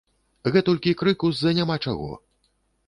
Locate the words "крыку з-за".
1.03-1.55